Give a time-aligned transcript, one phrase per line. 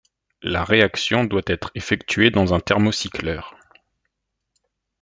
[0.41, 3.55] La réaction doit être effectuée dans un thermocycleur.